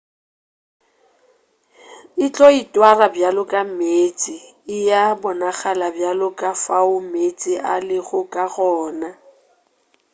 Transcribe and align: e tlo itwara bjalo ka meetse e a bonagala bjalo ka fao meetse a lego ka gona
e 2.25 2.27
tlo 2.33 2.47
itwara 2.61 3.05
bjalo 3.15 3.43
ka 3.51 3.61
meetse 3.77 4.33
e 4.75 4.77
a 5.01 5.01
bonagala 5.21 5.87
bjalo 5.95 6.27
ka 6.39 6.51
fao 6.63 6.95
meetse 7.11 7.51
a 7.71 7.73
lego 7.87 8.21
ka 8.33 8.43
gona 8.53 9.09